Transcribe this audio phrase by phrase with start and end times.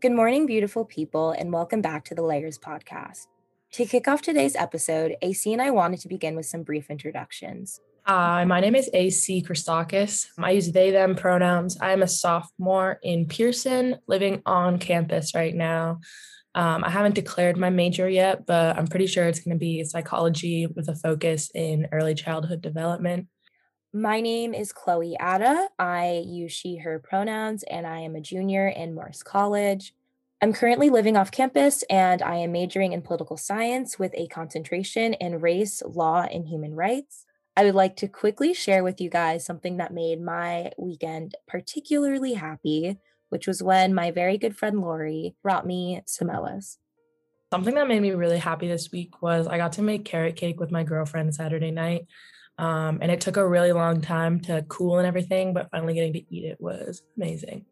[0.00, 3.26] Good morning, beautiful people, and welcome back to the Layers podcast.
[3.72, 7.80] To kick off today's episode, AC and I wanted to begin with some brief introductions.
[8.04, 10.28] Hi, my name is AC Christakis.
[10.38, 11.76] I use they, them pronouns.
[11.80, 15.98] I am a sophomore in Pierson, living on campus right now.
[16.54, 19.82] Um, I haven't declared my major yet, but I'm pretty sure it's going to be
[19.82, 23.26] psychology with a focus in early childhood development.
[23.92, 25.68] My name is Chloe Ada.
[25.78, 29.94] I use she, her pronouns, and I am a junior in Morse College.
[30.40, 35.14] I'm currently living off campus and I am majoring in political science with a concentration
[35.14, 37.24] in race, law, and human rights.
[37.56, 42.34] I would like to quickly share with you guys something that made my weekend particularly
[42.34, 46.78] happy which was when my very good friend Lori brought me Samoas.
[47.52, 50.60] Something that made me really happy this week was I got to make carrot cake
[50.60, 52.06] with my girlfriend Saturday night.
[52.58, 56.12] Um, and it took a really long time to cool and everything, but finally getting
[56.14, 57.64] to eat it was amazing.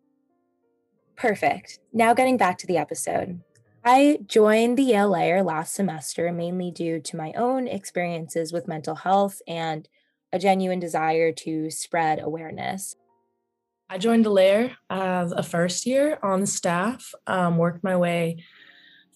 [1.16, 1.78] Perfect.
[1.92, 3.40] Now, getting back to the episode.
[3.84, 8.96] I joined the Yale Layer last semester mainly due to my own experiences with mental
[8.96, 9.88] health and
[10.32, 12.96] a genuine desire to spread awareness.
[13.88, 18.44] I joined the Layer as a first year on staff, um, worked my way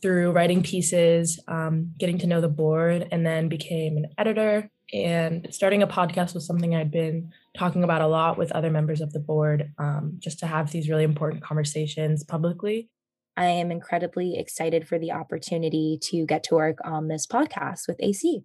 [0.02, 4.70] through writing pieces, um, getting to know the board, and then became an editor.
[4.92, 9.00] And starting a podcast was something I'd been talking about a lot with other members
[9.00, 12.88] of the board, um, just to have these really important conversations publicly.
[13.36, 17.96] I am incredibly excited for the opportunity to get to work on this podcast with
[18.00, 18.42] AC.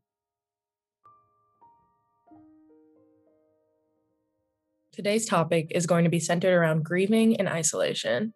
[4.93, 8.33] Today's topic is going to be centered around grieving and isolation.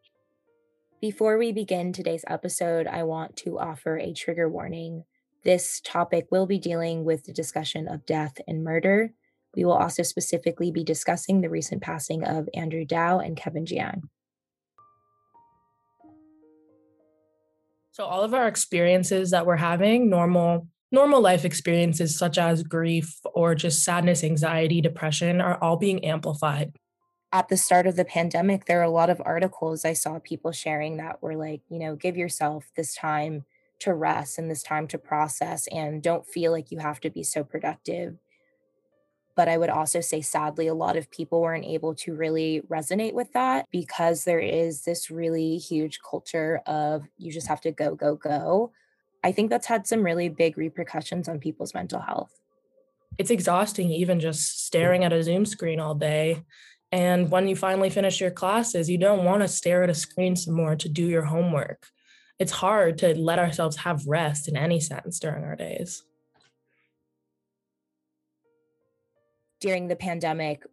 [1.02, 5.06] Before we begin today's episode, I want to offer a trigger warning.
[5.46, 9.14] This topic will be dealing with the discussion of death and murder.
[9.56, 14.10] We will also specifically be discussing the recent passing of Andrew Dowe and Kevin Jiang.
[17.92, 23.22] So, all of our experiences that we're having, normal normal life experiences such as grief
[23.34, 26.74] or just sadness, anxiety, depression are all being amplified.
[27.32, 30.52] At the start of the pandemic, there are a lot of articles I saw people
[30.52, 33.46] sharing that were like, you know, give yourself this time
[33.80, 37.24] to rest and this time to process and don't feel like you have to be
[37.24, 38.18] so productive.
[39.36, 43.14] But I would also say, sadly, a lot of people weren't able to really resonate
[43.14, 47.96] with that because there is this really huge culture of you just have to go,
[47.96, 48.72] go, go
[49.24, 52.40] I think that's had some really big repercussions on people's mental health.
[53.18, 56.44] It's exhausting, even just staring at a Zoom screen all day.
[56.92, 60.36] And when you finally finish your classes, you don't want to stare at a screen
[60.36, 61.88] some more to do your homework.
[62.40, 66.04] It's hard to let ourselves have rest in any sense during our days.
[69.60, 70.64] During the pandemic,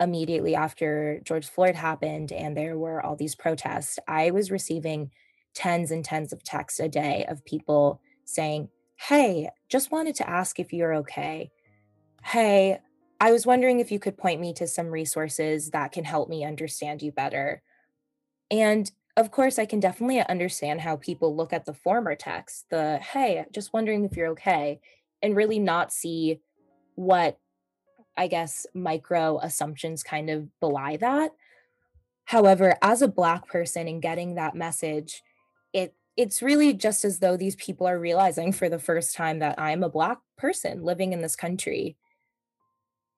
[0.00, 5.10] immediately after George Floyd happened and there were all these protests, I was receiving
[5.54, 10.58] tens and tens of texts a day of people saying, Hey, just wanted to ask
[10.58, 11.50] if you're okay.
[12.22, 12.80] Hey,
[13.20, 16.44] I was wondering if you could point me to some resources that can help me
[16.44, 17.62] understand you better.
[18.50, 22.98] And of course, I can definitely understand how people look at the former text, the
[22.98, 24.80] hey, just wondering if you're okay,
[25.20, 26.40] and really not see
[26.94, 27.38] what
[28.16, 31.32] I guess micro assumptions kind of belie that.
[32.24, 35.22] However, as a Black person and getting that message,
[35.72, 39.58] it it's really just as though these people are realizing for the first time that
[39.58, 41.96] I'm a black person living in this country.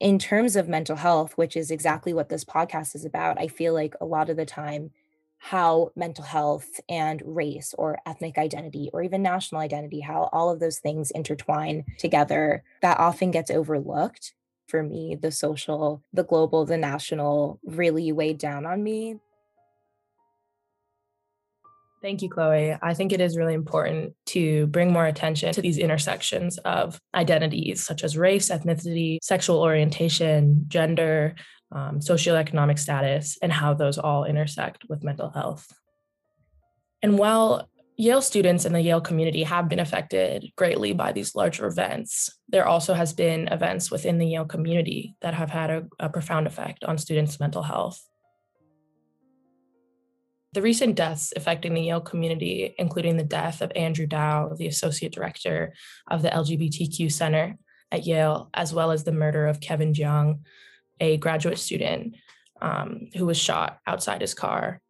[0.03, 3.73] In terms of mental health, which is exactly what this podcast is about, I feel
[3.73, 4.91] like a lot of the time
[5.39, 10.59] how mental health and race or ethnic identity or even national identity, how all of
[10.59, 14.35] those things intertwine together, that often gets overlooked.
[14.67, 19.21] For me, the social, the global, the national really weighed down on me
[22.03, 22.77] Thank you, Chloe.
[22.83, 27.87] I think it is really important to bring more attention to these intersections of identities
[27.87, 31.37] such as race, ethnicity, sexual orientation, gender,
[31.71, 35.73] um, socioeconomic status, and how those all intersect with mental health.
[37.03, 41.67] And while Yale students and the Yale community have been affected greatly by these larger
[41.67, 42.37] events.
[42.49, 46.47] There also has been events within the Yale community that have had a, a profound
[46.47, 48.03] effect on students' mental health.
[50.55, 55.13] The recent deaths affecting the Yale community, including the death of Andrew Dowe, the associate
[55.13, 55.73] director
[56.11, 57.57] of the LGBTQ Center
[57.91, 60.41] at Yale, as well as the murder of Kevin Jiang,
[61.01, 62.17] a graduate student
[62.61, 64.81] um, who was shot outside his car.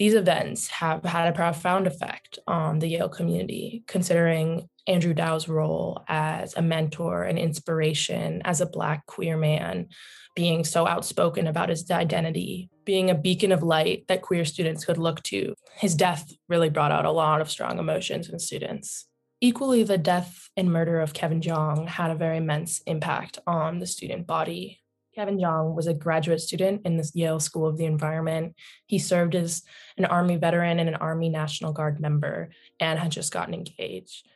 [0.00, 6.04] These events have had a profound effect on the Yale community, considering Andrew Dowe's role
[6.08, 9.88] as a mentor and inspiration as a Black queer man,
[10.36, 14.98] being so outspoken about his identity, being a beacon of light that queer students could
[14.98, 15.54] look to.
[15.76, 19.06] His death really brought out a lot of strong emotions in students.
[19.40, 23.86] Equally, the death and murder of Kevin Jiang had a very immense impact on the
[23.86, 24.80] student body.
[25.14, 28.54] Kevin Jiang was a graduate student in the Yale School of the Environment.
[28.86, 29.62] He served as
[29.96, 32.50] an Army veteran and an Army National Guard member
[32.80, 34.26] and had just gotten engaged.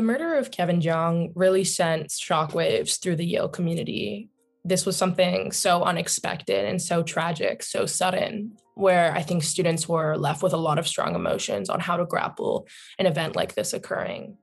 [0.00, 4.30] The murder of Kevin Jiang really sent shockwaves through the Yale community.
[4.64, 10.16] This was something so unexpected and so tragic, so sudden, where I think students were
[10.16, 12.66] left with a lot of strong emotions on how to grapple
[12.98, 14.38] an event like this occurring.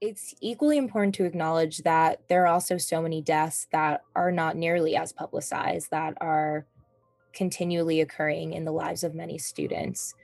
[0.00, 4.56] It's equally important to acknowledge that there are also so many deaths that are not
[4.56, 6.64] nearly as publicized, that are
[7.34, 10.14] continually occurring in the lives of many students.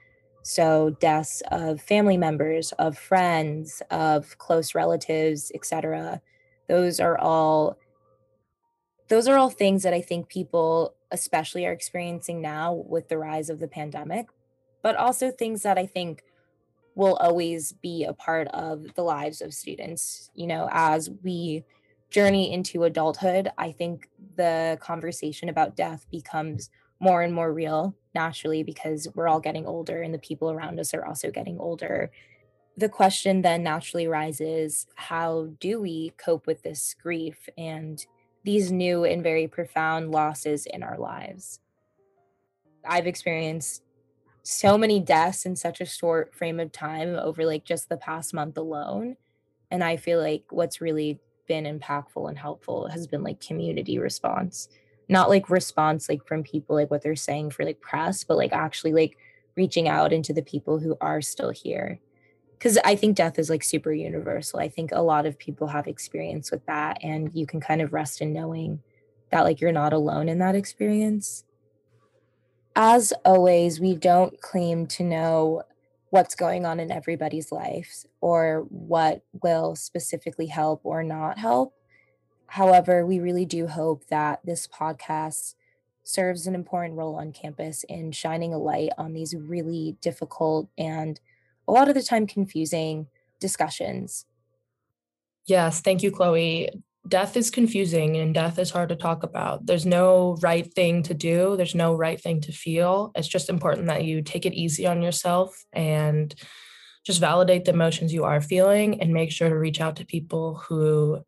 [0.47, 6.21] So, deaths of family members, of friends, of close relatives, etc.
[6.69, 7.79] Those are all
[9.09, 13.49] those are all things that I think people especially are experiencing now with the rise
[13.49, 14.27] of the pandemic,
[14.83, 16.23] but also things that I think
[16.95, 20.31] will always be a part of the lives of students.
[20.35, 21.65] You know, as we
[22.11, 26.69] journey into adulthood, I think the conversation about death becomes
[27.01, 30.95] more and more real naturally because we're all getting older and the people around us
[30.95, 32.11] are also getting older.
[32.77, 38.05] The question then naturally rises how do we cope with this grief and
[38.45, 41.61] these new and very profound losses in our lives?
[42.87, 43.83] I've experienced
[44.43, 48.35] so many deaths in such a short frame of time over like just the past
[48.35, 49.17] month alone.
[49.71, 54.69] And I feel like what's really been impactful and helpful has been like community response
[55.09, 58.53] not like response like from people like what they're saying for like press but like
[58.53, 59.17] actually like
[59.57, 62.01] reaching out into the people who are still here.
[62.53, 64.61] Because i think death is like super universal.
[64.61, 67.93] I think a lot of people have experience with that and you can kind of
[67.93, 68.81] rest in knowing
[69.31, 71.45] that like you're not alone in that experience.
[72.77, 75.63] As always we don't claim to know
[76.11, 81.75] what's going on in everybody's lives or what will specifically help or not help
[82.55, 85.57] However, we really do hope that this podcast
[86.05, 91.19] serves an important role on campus in shining a light on these really difficult and
[91.67, 93.09] a lot of the time confusing
[93.41, 94.27] discussions.
[95.47, 96.71] Yes, thank you, Chloe.
[97.09, 99.67] Death is confusing and death is hard to talk about.
[99.67, 103.11] There's no right thing to do, there's no right thing to feel.
[103.17, 106.33] It's just important that you take it easy on yourself and
[107.03, 110.55] just validate the emotions you are feeling and make sure to reach out to people
[110.55, 111.25] who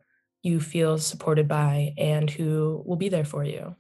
[0.46, 3.75] you feel supported by and who will be there for you.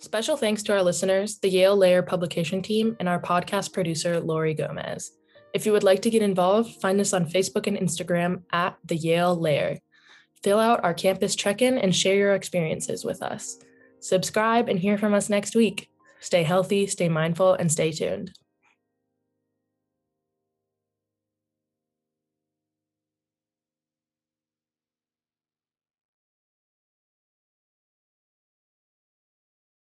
[0.00, 4.54] Special thanks to our listeners, the Yale Layer publication team, and our podcast producer, Lori
[4.54, 5.12] Gomez.
[5.52, 8.96] If you would like to get involved, find us on Facebook and Instagram at the
[8.96, 9.78] Yale Layer.
[10.42, 13.58] Fill out our campus check in and share your experiences with us.
[14.00, 15.90] Subscribe and hear from us next week.
[16.20, 18.32] Stay healthy, stay mindful, and stay tuned.